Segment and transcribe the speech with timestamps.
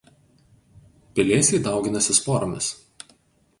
[1.19, 2.73] Pelėsiai dauginasi sporomis.